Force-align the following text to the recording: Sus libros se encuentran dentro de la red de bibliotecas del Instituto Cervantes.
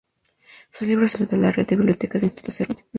Sus 0.71 0.87
libros 0.87 1.11
se 1.11 1.17
encuentran 1.21 1.29
dentro 1.29 1.37
de 1.37 1.41
la 1.43 1.51
red 1.63 1.67
de 1.69 1.75
bibliotecas 1.75 2.21
del 2.21 2.29
Instituto 2.31 2.51
Cervantes. 2.51 2.85